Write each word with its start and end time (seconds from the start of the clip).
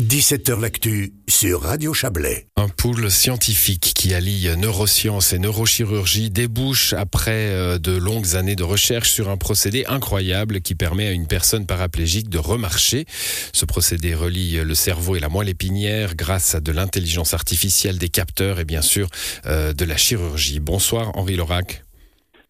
17h 0.00 0.60
L'actu 0.60 1.12
sur 1.26 1.62
Radio 1.62 1.92
Chablais. 1.92 2.46
Un 2.56 2.68
pool 2.68 3.10
scientifique 3.10 3.94
qui 3.96 4.14
allie 4.14 4.48
neurosciences 4.56 5.32
et 5.32 5.40
neurochirurgie 5.40 6.30
débouche 6.30 6.92
après 6.92 7.50
euh, 7.50 7.78
de 7.78 7.96
longues 7.96 8.36
années 8.36 8.54
de 8.54 8.62
recherche 8.62 9.10
sur 9.10 9.28
un 9.28 9.36
procédé 9.36 9.84
incroyable 9.88 10.60
qui 10.60 10.76
permet 10.76 11.08
à 11.08 11.10
une 11.10 11.26
personne 11.26 11.66
paraplégique 11.66 12.28
de 12.28 12.38
remarcher. 12.38 13.06
Ce 13.52 13.64
procédé 13.64 14.14
relie 14.14 14.62
le 14.62 14.74
cerveau 14.76 15.16
et 15.16 15.20
la 15.20 15.28
moelle 15.28 15.48
épinière 15.48 16.14
grâce 16.14 16.54
à 16.54 16.60
de 16.60 16.70
l'intelligence 16.70 17.34
artificielle, 17.34 17.98
des 17.98 18.08
capteurs 18.08 18.60
et 18.60 18.64
bien 18.64 18.82
sûr 18.82 19.08
euh, 19.46 19.72
de 19.72 19.84
la 19.84 19.96
chirurgie. 19.96 20.60
Bonsoir 20.60 21.10
Henri 21.16 21.34
Lorac. 21.34 21.82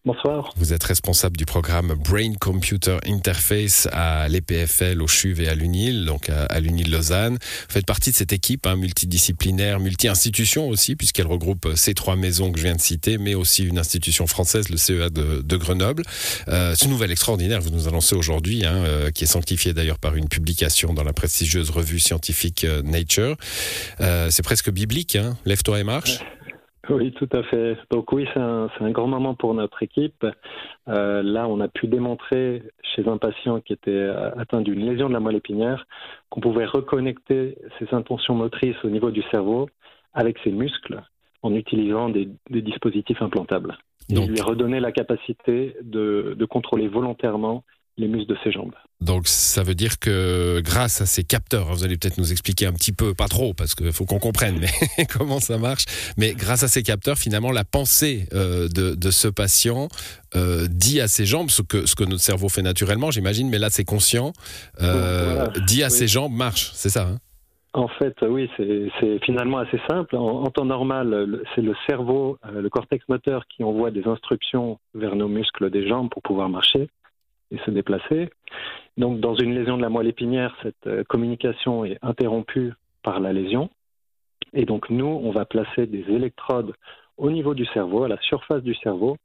Bonsoir. 0.05 0.53
Vous 0.55 0.71
êtes 0.71 0.83
responsable 0.85 1.35
du 1.35 1.45
programme 1.45 1.93
Brain 1.93 2.33
Computer 2.39 2.99
Interface 3.05 3.89
à 3.91 4.29
l'EPFL, 4.29 5.01
au 5.01 5.07
CHUV 5.07 5.43
et 5.43 5.49
à 5.49 5.55
l'UNIL, 5.55 6.05
donc 6.05 6.29
à, 6.29 6.57
l'UNIL 6.61 6.89
Lausanne. 6.89 7.33
Vous 7.33 7.73
faites 7.73 7.85
partie 7.85 8.11
de 8.11 8.15
cette 8.15 8.31
équipe 8.31 8.65
hein, 8.65 8.77
multidisciplinaire, 8.77 9.81
multi-institution 9.81 10.69
aussi, 10.69 10.95
puisqu'elle 10.95 11.27
regroupe 11.27 11.73
ces 11.75 11.93
trois 11.95 12.15
maisons 12.15 12.53
que 12.53 12.59
je 12.59 12.63
viens 12.63 12.75
de 12.75 12.81
citer, 12.81 13.17
mais 13.17 13.35
aussi 13.35 13.65
une 13.65 13.77
institution 13.77 14.25
française, 14.25 14.69
le 14.69 14.77
CEA 14.77 15.09
de, 15.09 15.57
Grenoble. 15.57 16.03
Euh, 16.47 16.75
ce 16.75 16.87
nouvel 16.87 17.11
extraordinaire 17.11 17.59
que 17.59 17.65
vous 17.65 17.75
nous 17.75 17.89
annoncez 17.89 18.15
aujourd'hui, 18.15 18.65
hein, 18.65 18.77
euh, 18.85 19.11
qui 19.11 19.25
est 19.25 19.27
sanctifié 19.27 19.73
d'ailleurs 19.73 19.99
par 19.99 20.15
une 20.15 20.29
publication 20.29 20.93
dans 20.93 21.03
la 21.03 21.11
prestigieuse 21.11 21.71
revue 21.71 21.99
scientifique 21.99 22.63
euh, 22.63 22.81
Nature. 22.83 23.35
c'est 23.99 24.43
presque 24.43 24.71
biblique, 24.71 25.17
hein 25.17 25.37
Lève-toi 25.43 25.81
et 25.81 25.83
marche. 25.83 26.19
Oui, 26.89 27.11
tout 27.11 27.29
à 27.31 27.43
fait. 27.43 27.77
Donc 27.91 28.11
oui, 28.11 28.27
c'est 28.33 28.39
un, 28.39 28.69
un, 28.79 28.91
grand 28.91 29.07
moment 29.07 29.35
pour 29.35 29.53
notre 29.53 29.83
équipe. 29.83 30.25
Euh, 30.87 31.21
là, 31.21 31.47
on 31.47 31.59
a 31.59 31.67
pu 31.67 31.87
démontrer 31.87 32.63
chez 32.81 33.07
un 33.07 33.17
patient 33.17 33.61
qui 33.61 33.73
était 33.73 33.91
euh, 33.91 34.31
atteint 34.37 34.61
d'une 34.61 34.85
lésion 34.85 35.07
de 35.07 35.13
la 35.13 35.19
moelle 35.19 35.35
épinière 35.35 35.85
qu'on 36.29 36.41
pouvait 36.41 36.65
reconnecter 36.65 37.57
ses 37.77 37.93
intentions 37.93 38.35
motrices 38.35 38.83
au 38.83 38.89
niveau 38.89 39.11
du 39.11 39.21
cerveau 39.31 39.69
avec 40.13 40.37
ses 40.43 40.51
muscles 40.51 41.01
en 41.41 41.53
utilisant 41.53 42.09
des, 42.09 42.29
des 42.49 42.61
dispositifs 42.61 43.21
implantables. 43.21 43.77
Donc... 44.09 44.25
Et 44.25 44.27
lui 44.27 44.41
redonner 44.41 44.79
la 44.79 44.91
capacité 44.91 45.75
de, 45.83 46.35
de 46.37 46.45
contrôler 46.45 46.87
volontairement 46.87 47.63
les 47.99 48.07
muscles 48.07 48.33
de 48.33 48.37
ses 48.43 48.51
jambes. 48.51 48.73
Donc 49.01 49.27
ça 49.27 49.63
veut 49.63 49.75
dire 49.75 49.99
que 49.99 50.59
grâce 50.61 51.01
à 51.01 51.05
ces 51.05 51.23
capteurs, 51.23 51.69
hein, 51.69 51.73
vous 51.73 51.83
allez 51.83 51.97
peut-être 51.97 52.17
nous 52.17 52.31
expliquer 52.31 52.65
un 52.65 52.73
petit 52.73 52.91
peu, 52.91 53.13
pas 53.13 53.27
trop, 53.27 53.53
parce 53.53 53.73
qu'il 53.73 53.93
faut 53.93 54.05
qu'on 54.05 54.19
comprenne 54.19 54.59
mais 54.59 55.05
comment 55.17 55.39
ça 55.39 55.57
marche, 55.57 55.85
mais 56.17 56.33
grâce 56.33 56.63
à 56.63 56.67
ces 56.67 56.83
capteurs, 56.83 57.17
finalement, 57.17 57.51
la 57.51 57.63
pensée 57.63 58.25
euh, 58.33 58.67
de, 58.67 58.95
de, 58.95 59.11
ce 59.11 59.27
patient 59.27 59.87
euh, 60.35 60.67
dit 60.69 60.99
à 60.99 61.07
ses 61.07 61.25
jambes, 61.25 61.49
ce 61.49 61.61
que, 61.61 61.85
ce 61.85 61.95
que 61.95 62.03
notre 62.03 62.21
cerveau 62.21 62.49
fait 62.49 62.61
naturellement, 62.61 63.09
j'imagine, 63.09 63.49
mais 63.49 63.57
là 63.57 63.69
c'est 63.69 63.85
conscient, 63.85 64.33
euh, 64.81 65.47
dit 65.65 65.83
à 65.83 65.89
ses 65.89 66.07
jambes, 66.07 66.33
marche, 66.33 66.71
c'est 66.73 66.89
ça 66.89 67.07
hein 67.07 67.17
en 67.73 67.87
fait, 67.87 68.15
oui, 68.23 68.49
c'est 68.57 69.23
finalement 69.23 69.59
assez 69.59 69.79
simple. 69.87 70.15
En, 70.15 70.41
en 70.41 70.49
temps 70.49 70.65
normal, 70.65 71.43
c'est 71.53 71.61
le 71.61 71.75
cerveau, 71.87 72.39
le 72.51 72.67
cortex 72.67 73.07
moteur 73.07 73.45
qui 73.45 73.63
envoie 73.63 73.91
des 73.91 74.07
instructions 74.07 74.79
vers 74.95 75.15
nos 75.15 75.27
muscles 75.27 75.69
des 75.69 75.87
jambes 75.87 76.09
pour 76.09 76.23
pouvoir 76.23 76.49
marcher 76.49 76.89
et 77.51 77.57
se 77.59 77.71
déplacer. 77.71 78.29
Donc, 78.97 79.19
dans 79.19 79.35
une 79.35 79.53
lésion 79.55 79.77
de 79.77 79.81
la 79.81 79.89
moelle 79.89 80.07
épinière, 80.07 80.55
cette 80.61 80.87
euh, 80.87 81.03
communication 81.03 81.85
est 81.85 81.97
interrompue 82.01 82.73
par 83.03 83.19
la 83.19 83.33
lésion. 83.33 83.69
Et 84.53 84.65
donc, 84.65 84.89
nous, 84.89 85.05
on 85.05 85.31
va 85.31 85.45
placer 85.45 85.87
des 85.87 86.05
électrodes 86.09 86.73
au 87.17 87.31
niveau 87.31 87.53
du 87.53 87.65
cerveau, 87.67 88.03
à 88.03 88.07
la 88.07 88.19
surface 88.21 88.63
du 88.63 88.75
cerveau, 88.75 89.17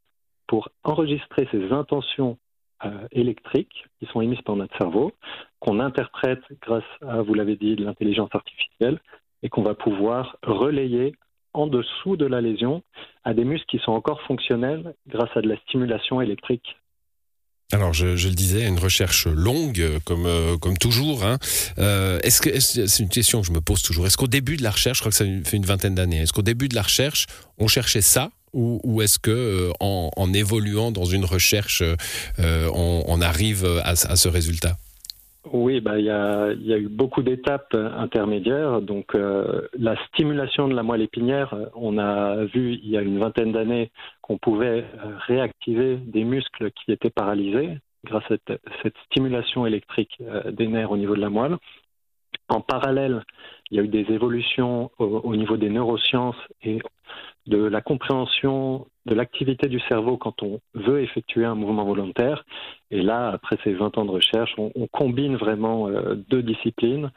pour 0.47 0.69
enregistrer 0.83 1.49
ces 1.51 1.73
intentions 1.73 2.39
euh, 2.85 2.91
électriques 3.13 3.87
qui 3.99 4.07
sont 4.07 4.21
émises 4.21 4.43
par 4.43 4.57
notre 4.57 4.77
cerveau, 4.77 5.13
qu'on 5.61 5.81
interprète 5.81 6.43
grâce 6.61 6.85
à, 7.07 7.23
vous 7.23 7.35
l'avez 7.35 7.57
dit, 7.57 7.77
de 7.77 7.85
l'intelligence 7.85 8.31
artificielle, 8.33 9.01
et 9.43 9.49
qu'on 9.49 9.63
va 9.63 9.75
pouvoir 9.75 10.37
relayer 10.43 11.15
en 11.53 11.67
dessous 11.67 12.17
de 12.17 12.27
la 12.27 12.41
lésion 12.41 12.83
à 13.23 13.33
des 13.33 13.45
muscles 13.45 13.67
qui 13.67 13.79
sont 13.79 13.93
encore 13.93 14.21
fonctionnels 14.23 14.95
grâce 15.07 15.35
à 15.37 15.41
de 15.41 15.49
la 15.49 15.57
stimulation 15.59 16.21
électrique 16.21 16.77
alors, 17.75 17.93
je, 17.93 18.07
le 18.07 18.35
disais, 18.35 18.67
une 18.67 18.79
recherche 18.79 19.27
longue, 19.27 19.99
comme, 20.05 20.27
euh, 20.27 20.57
comme 20.57 20.79
toujours. 20.79 21.25
Hein. 21.25 21.39
Euh, 21.79 22.21
est-ce 22.23 22.41
que 22.41 22.61
c'est 22.61 23.03
une 23.03 23.09
question 23.09 23.41
que 23.41 23.47
je 23.49 23.53
me 23.53 23.61
pose 23.61 23.83
toujours 23.83 24.07
Est-ce 24.07 24.17
qu'au 24.17 24.29
début 24.29 24.57
de 24.57 24.63
la 24.63 24.71
recherche, 24.71 24.99
je 24.99 25.03
crois 25.03 25.11
que 25.11 25.17
ça 25.17 25.25
fait 25.45 25.57
une 25.57 25.67
vingtaine 25.67 25.95
d'années, 25.95 26.23
est-ce 26.23 26.33
qu'au 26.33 26.43
début 26.43 26.69
de 26.69 26.77
la 26.77 26.83
recherche, 26.83 27.27
on 27.59 27.67
cherchait 27.67 28.01
ça 28.03 28.31
ou, 28.53 29.03
est-ce 29.03 29.19
que 29.19 29.33
euh, 29.33 29.73
en, 29.81 30.33
évoluant 30.33 30.93
dans 30.93 31.07
une 31.07 31.25
recherche, 31.25 31.83
on, 32.39 33.21
arrive 33.21 33.67
à 33.83 33.97
ce 33.97 34.29
résultat? 34.29 34.77
Oui, 35.53 35.81
bah, 35.81 35.99
il, 35.99 36.07
y 36.07 36.11
a, 36.11 36.53
il 36.53 36.67
y 36.67 36.73
a 36.73 36.79
eu 36.79 36.89
beaucoup 36.89 37.23
d'étapes 37.23 37.75
intermédiaires. 37.75 38.81
Donc, 38.81 39.15
euh, 39.15 39.69
la 39.79 39.97
stimulation 40.07 40.69
de 40.69 40.75
la 40.75 40.83
moelle 40.83 41.03
épinière, 41.03 41.55
on 41.75 41.99
a 41.99 42.45
vu 42.45 42.79
il 42.83 42.89
y 42.89 42.97
a 42.97 43.03
une 43.03 43.19
vingtaine 43.19 43.53
d'années 43.53 43.91
qu'on 44.23 44.39
pouvait 44.39 44.85
euh, 44.85 45.17
réactiver 45.27 45.97
des 45.97 46.25
muscles 46.25 46.71
qui 46.73 46.93
étaient 46.93 47.11
paralysés 47.11 47.79
grâce 48.05 48.25
à 48.31 48.37
cette, 48.83 48.97
stimulation 49.07 49.67
électrique 49.67 50.17
euh, 50.23 50.51
des 50.51 50.67
nerfs 50.67 50.91
au 50.91 50.97
niveau 50.97 51.15
de 51.15 51.21
la 51.21 51.31
moelle. 51.31 51.57
En 52.49 52.61
parallèle, 52.61 53.23
il 53.71 53.77
y 53.77 53.81
a 53.81 53.83
eu 53.83 53.89
des 53.89 54.07
évolutions 54.13 54.91
au 54.99 55.35
niveau 55.35 55.57
des 55.57 55.71
neurosciences 55.71 56.37
et 56.63 56.79
de 57.47 57.57
la 57.57 57.81
compréhension 57.81 58.87
de 59.07 59.15
l'activité 59.15 59.69
du 59.69 59.81
cerveau 59.81 60.17
quand 60.17 60.43
on 60.43 60.61
veut 60.75 61.03
effectuer 61.03 61.45
un 61.45 61.55
mouvement 61.55 61.85
volontaire. 61.85 62.45
Et 62.91 63.03
là, 63.03 63.29
après 63.29 63.59
ces 63.65 63.73
20 63.73 63.99
ans 63.99 64.05
de 64.05 64.11
recherche, 64.11 64.55
on, 64.59 64.87
combine 64.93 65.37
vraiment 65.37 65.89
euh, 65.89 66.15
deux 66.15 66.43
disciplines 66.43 67.11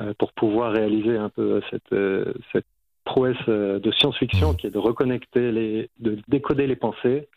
euh, 0.00 0.12
pour 0.18 0.32
pouvoir 0.32 0.72
réaliser 0.72 1.16
un 1.16 1.28
peu 1.28 1.60
cette, 1.70 1.92
euh, 1.92 2.32
cette 2.52 2.66
prouesse 3.04 3.46
de 3.48 3.90
science-fiction 3.92 4.54
qui 4.54 4.66
est 4.66 4.70
de 4.70 4.78
reconnecter 4.78 5.50
les, 5.50 5.90
de 5.98 6.18
décoder 6.28 6.66
les 6.66 6.76
pensées 6.76 7.28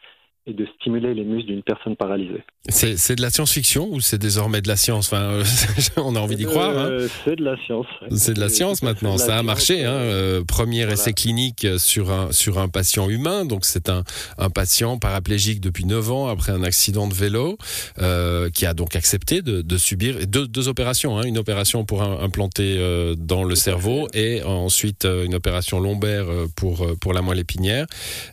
et 0.45 0.53
de 0.53 0.65
stimuler 0.79 1.13
les 1.13 1.23
muscles 1.23 1.47
d'une 1.47 1.63
personne 1.63 1.95
paralysée. 1.95 2.43
C'est 2.69 3.15
de 3.15 3.21
la 3.21 3.29
science-fiction 3.29 3.89
ou 3.91 3.99
c'est 3.99 4.17
désormais 4.17 4.61
de 4.61 4.67
la 4.69 4.77
science? 4.77 5.07
Enfin, 5.11 5.23
euh, 5.23 5.43
On 5.97 6.15
a 6.15 6.19
envie 6.19 6.37
d'y 6.37 6.45
croire. 6.45 6.77
Hein. 6.77 6.89
Euh, 6.91 7.07
c'est 7.23 7.35
de 7.35 7.43
la 7.43 7.57
science. 7.65 7.87
C'est 8.11 8.33
de 8.33 8.39
la 8.39 8.49
science 8.49 8.83
maintenant. 8.83 9.17
Ça 9.17 9.37
a 9.37 9.43
marché. 9.43 9.83
Hein. 9.83 9.91
Euh, 9.91 10.43
premier 10.43 10.89
essai 10.91 11.13
clinique 11.13 11.67
sur 11.77 12.11
un, 12.11 12.31
sur 12.31 12.59
un 12.59 12.69
patient 12.69 13.09
humain. 13.09 13.45
Donc 13.45 13.65
c'est 13.65 13.89
un, 13.89 14.03
un 14.37 14.49
patient 14.49 14.97
paraplégique 14.97 15.61
depuis 15.61 15.85
9 15.85 16.11
ans 16.11 16.27
après 16.27 16.51
un 16.51 16.63
accident 16.63 17.07
de 17.07 17.13
vélo 17.13 17.57
euh, 17.99 18.49
qui 18.49 18.65
a 18.65 18.73
donc 18.73 18.95
accepté 18.95 19.41
de, 19.41 19.61
de 19.61 19.77
subir 19.77 20.15
deux, 20.27 20.47
deux 20.47 20.67
opérations. 20.67 21.17
Hein. 21.17 21.23
Une 21.23 21.37
opération 21.37 21.83
pour 21.83 22.01
implanter 22.01 22.77
euh, 22.77 23.15
dans 23.17 23.43
le 23.43 23.55
cerveau 23.55 24.07
et 24.13 24.41
ensuite 24.43 25.05
une 25.05 25.35
opération 25.35 25.79
lombaire 25.79 26.25
pour, 26.55 26.87
pour 26.99 27.13
la 27.13 27.21
moelle 27.21 27.39
épinière. 27.39 27.85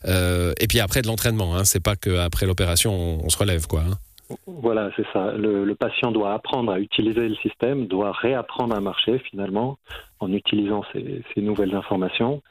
et 0.06 0.66
puis 0.69 0.81
après 0.81 1.03
de 1.03 1.09
l'entraînement. 1.09 1.56
Hein. 1.56 1.65
C'est 1.65 1.81
pas 1.81 1.97
qu'après 2.00 2.47
l'opération, 2.47 2.93
on, 2.93 3.28
se 3.28 3.38
relève, 3.38 3.66
quoi. 3.66 3.81
Hein. 3.81 3.99
Voilà, 4.47 4.91
c'est 4.97 5.06
ça. 5.12 5.33
Le, 5.33 5.75
patient 5.75 6.12
doit 6.12 6.34
apprendre 6.34 6.72
à 6.72 6.78
utiliser 6.78 7.28
le 7.28 7.34
système, 7.37 7.87
doit 7.87 8.12
réapprendre 8.12 8.75
à 8.75 8.81
marcher 8.81 9.19
finalement 9.31 9.78
en 10.21 10.33
utilisant 10.33 10.83
ces, 10.93 11.22
nouvelles 11.37 11.75
informations. 11.75 12.43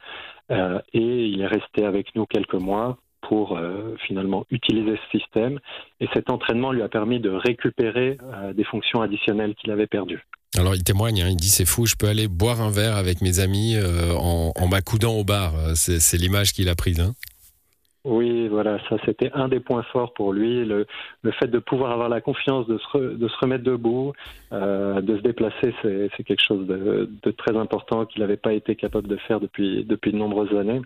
Euh, 0.51 0.79
et 0.93 1.27
il 1.27 1.41
est 1.41 1.47
resté 1.47 1.85
avec 1.85 2.15
nous 2.15 2.25
quelques 2.25 2.55
mois 2.55 2.97
pour 3.21 3.57
euh, 3.57 3.95
finalement 4.07 4.45
utiliser 4.49 4.97
ce 4.97 5.19
système. 5.19 5.59
Et 5.99 6.07
cet 6.13 6.31
entraînement 6.31 6.71
lui 6.71 6.81
a 6.81 6.89
permis 6.89 7.19
de 7.19 7.29
récupérer 7.29 8.17
euh, 8.23 8.53
des 8.53 8.63
fonctions 8.63 9.01
additionnelles 9.01 9.53
qu'il 9.55 9.71
avait 9.71 9.87
perdues. 9.87 10.25
Alors 10.57 10.73
il 10.73 10.83
témoigne, 10.83 11.21
hein, 11.21 11.27
il 11.29 11.35
dit 11.35 11.49
c'est 11.49 11.65
fou, 11.65 11.85
je 11.85 11.95
peux 11.95 12.07
aller 12.07 12.27
boire 12.27 12.59
un 12.59 12.71
verre 12.71 12.95
avec 12.95 13.21
mes 13.21 13.39
amis 13.39 13.75
en, 14.17 14.51
en 14.55 14.67
m'accoudant 14.67 15.13
au 15.13 15.23
bar. 15.23 15.53
C'est 15.75 16.17
l'image 16.17 16.53
qu'il 16.53 16.69
a 16.69 16.75
prise. 16.75 16.99
Hein. 16.99 17.13
Oui, 18.09 18.47
voilà, 18.47 18.79
ça 18.89 18.95
c'était 19.05 19.29
un 19.35 19.47
des 19.49 19.59
points 19.59 19.83
forts 19.83 20.13
pour 20.15 20.33
lui, 20.33 20.65
le, 20.65 20.87
le 21.21 21.31
fait 21.31 21.45
de 21.45 21.59
pouvoir 21.59 21.91
avoir 21.91 22.09
la 22.09 22.21
confiance 22.21 22.65
de 22.65 22.79
se, 22.79 22.97
de 22.97 23.27
se 23.27 23.37
remettre 23.39 23.63
debout, 23.63 24.13
euh, 24.51 24.99
de 24.99 25.15
se 25.15 25.21
déplacer, 25.21 25.75
c'est 25.83 26.23
quelque 26.23 26.43
chose 26.43 26.65
de, 26.65 27.31
très 27.37 27.55
important 27.55 28.07
qu'il 28.07 28.21
n'avait 28.21 28.35
pas 28.35 28.53
été 28.53 28.75
capable 28.75 29.07
de 29.07 29.15
faire 29.17 29.39
depuis 29.39 29.83
de 29.85 30.17
nombreuses 30.17 30.57
années. 30.57 30.81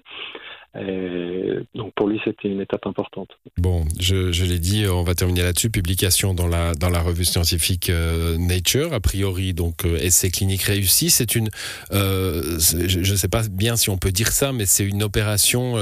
Et 0.79 1.59
donc 1.75 1.93
pour 1.95 2.07
lui, 2.07 2.19
c'était 2.25 2.47
une 2.47 2.61
étape 2.61 2.87
importante. 2.87 3.29
Bon, 3.57 3.85
je, 3.99 4.43
l'ai 4.43 4.57
dit, 4.57 4.87
on 4.87 5.03
va 5.03 5.13
terminer 5.13 5.43
là-dessus. 5.43 5.69
Publication 5.69 6.33
dans 6.33 6.47
la 6.47 6.73
dans 6.73 6.89
la 6.89 6.99
revue 6.99 7.25
scientifique 7.25 7.91
euh, 7.91 8.37
Nature. 8.39 8.91
A 8.93 8.99
priori, 8.99 9.53
donc 9.53 9.85
euh, 9.85 9.97
essai 9.99 10.31
clinique 10.31 10.63
réussi. 10.63 11.11
C'est 11.11 11.35
une, 11.35 11.49
euh, 11.91 12.57
je 12.59 13.11
ne 13.11 13.15
sais 13.15 13.27
pas 13.27 13.43
bien 13.47 13.75
si 13.75 13.91
on 13.91 13.97
peut 13.97 14.11
dire 14.11 14.31
ça, 14.31 14.51
mais 14.51 14.65
c'est 14.65 14.83
une 14.83 15.03
opération 15.03 15.75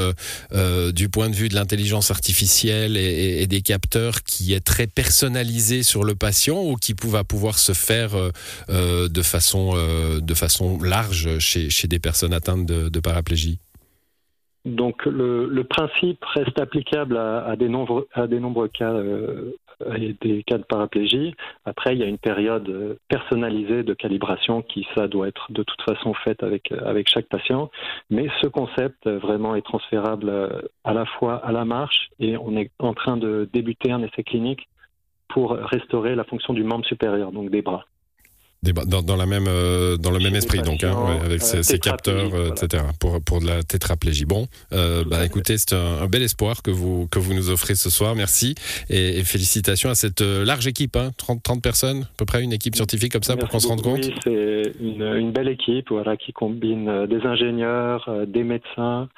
euh, 0.51 0.91
du 0.91 1.07
point 1.07 1.29
de 1.29 1.35
vue 1.35 1.47
de 1.47 1.55
l'intelligence 1.55 2.11
artificielle 2.11 2.97
et, 2.97 3.47
des 3.47 3.61
capteurs 3.61 4.23
qui 4.23 4.53
est 4.53 4.63
très 4.63 4.87
personnalisée 4.87 5.83
sur 5.83 6.03
le 6.03 6.15
patient 6.15 6.61
ou 6.61 6.75
qui 6.75 6.93
va 7.03 7.23
pouvoir 7.23 7.59
se 7.59 7.73
faire 7.73 8.11
de 8.69 9.21
façon 9.21 9.73
de 10.21 10.33
façon 10.33 10.81
large 10.81 11.39
chez 11.39 11.69
chez 11.69 11.87
des 11.87 11.99
personnes 11.99 12.33
atteintes 12.33 12.65
de 12.65 12.99
paraplégie. 12.99 13.59
Donc 14.63 15.05
le, 15.05 15.47
le, 15.47 15.63
principe 15.63 16.23
reste 16.23 16.59
applicable 16.59 17.17
à, 17.17 17.43
à, 17.45 17.55
des 17.55 17.67
nombreux, 17.67 18.07
cas 18.67 18.93
euh, 18.93 19.53
des 20.21 20.43
cas 20.43 20.59
de 20.59 20.63
paraplégie. 20.63 21.33
Après, 21.65 21.95
il 21.95 21.99
y 21.99 22.03
a 22.03 22.05
une 22.05 22.19
période 22.19 22.97
personnalisée 23.07 23.81
de 23.81 23.93
calibration 23.95 24.61
qui, 24.61 24.87
ça, 24.93 25.07
doit 25.07 25.27
être 25.27 25.51
de 25.51 25.63
toute 25.63 25.81
façon 25.81 26.13
faite 26.13 26.43
avec, 26.43 26.71
avec 26.71 27.09
chaque 27.09 27.27
patient. 27.27 27.71
Mais 28.11 28.27
ce 28.41 28.47
concept 28.47 29.07
vraiment 29.09 29.55
est 29.55 29.63
transférable 29.63 30.31
à 30.83 30.93
la 30.93 31.05
fois 31.05 31.37
à 31.37 31.51
la 31.51 31.65
marche 31.65 32.09
et 32.19 32.37
on 32.37 32.55
est 32.55 32.69
en 32.77 32.93
train 32.93 33.17
de 33.17 33.49
débuter 33.51 33.91
un 33.91 34.03
essai 34.03 34.23
clinique 34.23 34.67
pour 35.27 35.53
restaurer 35.53 36.13
la 36.13 36.23
fonction 36.25 36.53
du 36.53 36.63
membre 36.63 36.85
supérieur, 36.85 37.31
donc 37.31 37.49
des 37.49 37.63
bras. 37.63 37.85
Dans, 38.63 39.01
dans, 39.01 39.15
la 39.15 39.25
même, 39.25 39.47
euh, 39.47 39.97
dans 39.97 40.11
le 40.11 40.19
même 40.19 40.35
esprit, 40.35 40.61
donc, 40.61 40.83
hein, 40.83 40.95
avec 41.25 41.41
ces, 41.41 41.63
ces 41.63 41.79
capteurs, 41.79 42.31
euh, 42.35 42.51
etc., 42.51 42.83
pour, 42.99 43.19
pour 43.19 43.41
de 43.41 43.47
la 43.47 43.63
tétraplégie. 43.63 44.25
Bon, 44.25 44.45
euh, 44.71 45.03
bah, 45.03 45.25
écoutez, 45.25 45.57
c'est 45.57 45.73
un, 45.73 46.03
un, 46.03 46.05
bel 46.05 46.21
espoir 46.21 46.61
que 46.61 46.69
vous, 46.69 47.07
que 47.07 47.17
vous 47.17 47.33
nous 47.33 47.49
offrez 47.49 47.73
ce 47.73 47.89
soir. 47.89 48.13
Merci. 48.13 48.53
Et, 48.91 49.17
et 49.17 49.23
félicitations 49.23 49.89
à 49.89 49.95
cette 49.95 50.21
euh, 50.21 50.45
large 50.45 50.67
équipe, 50.67 50.95
hein, 50.95 51.09
30, 51.17 51.41
30 51.41 51.63
personnes, 51.63 52.03
à 52.03 52.17
peu 52.17 52.25
près, 52.25 52.43
une 52.43 52.53
équipe 52.53 52.75
scientifique 52.75 53.11
comme 53.11 53.23
ça, 53.23 53.33
Merci 53.33 53.39
pour 53.39 53.49
qu'on 53.49 53.59
se 53.59 53.67
rende 53.67 53.81
compte. 53.81 54.05
Oui, 54.05 54.13
c'est 54.23 54.73
une, 54.79 55.01
une, 55.01 55.31
belle 55.31 55.49
équipe 55.49 55.89
voilà, 55.89 56.15
qui 56.15 56.31
combine 56.31 57.07
des 57.07 57.25
ingénieurs, 57.25 58.07
des 58.27 58.43
médecins, 58.43 59.09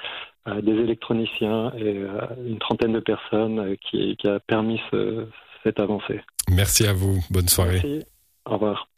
des 0.62 0.72
électroniciens 0.72 1.70
et 1.76 2.00
une 2.46 2.58
trentaine 2.60 2.94
de 2.94 3.00
personnes 3.00 3.76
qui, 3.90 4.16
qui 4.16 4.26
a 4.26 4.40
permis 4.40 4.80
ce, 4.90 5.26
cette 5.64 5.80
avancée. 5.80 6.22
Merci 6.50 6.86
à 6.86 6.94
vous. 6.94 7.22
Bonne 7.28 7.48
soirée. 7.48 7.82
Merci. 7.84 8.06
Au 8.46 8.54
revoir. 8.54 8.88